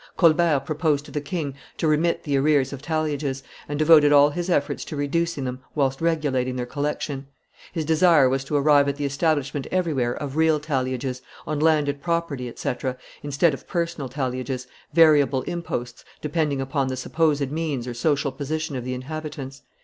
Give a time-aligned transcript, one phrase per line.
[0.17, 4.49] Colbert proposed to the king to remit the arrears of talliages, and devoted all his
[4.49, 7.27] efforts to reducing them, whilst regulating their collection.
[7.71, 12.51] His desire was to arrive at the establishment everywhere of real talliages, on landed property,
[12.55, 12.75] &c.,
[13.21, 18.83] instead of personal talliages, variable imposts, depending upon the supposed means or social position of
[18.83, 19.61] the inhabitants.